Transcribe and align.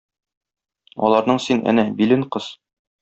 Аларның 1.09 1.41
син, 1.45 1.61
әнә, 1.73 1.85
билен 2.01 2.25
кыс. 2.37 2.49